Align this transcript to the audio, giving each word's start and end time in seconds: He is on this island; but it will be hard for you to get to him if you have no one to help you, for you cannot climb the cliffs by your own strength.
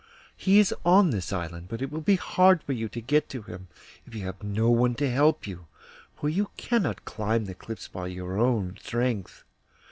He 0.35 0.57
is 0.57 0.73
on 0.83 1.11
this 1.11 1.31
island; 1.31 1.67
but 1.69 1.79
it 1.79 1.91
will 1.91 2.01
be 2.01 2.15
hard 2.15 2.63
for 2.63 2.73
you 2.73 2.89
to 2.89 2.99
get 3.01 3.29
to 3.29 3.43
him 3.43 3.67
if 4.07 4.15
you 4.15 4.23
have 4.23 4.41
no 4.41 4.71
one 4.71 4.95
to 4.95 5.07
help 5.07 5.45
you, 5.45 5.67
for 6.15 6.27
you 6.27 6.49
cannot 6.57 7.05
climb 7.05 7.45
the 7.45 7.53
cliffs 7.53 7.87
by 7.87 8.07
your 8.07 8.35
own 8.39 8.79
strength. 8.81 9.43